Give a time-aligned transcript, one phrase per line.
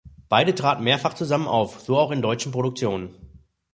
[0.29, 3.13] Beide traten mehrfach zusammen auf, so auch in deutschen Produktionen.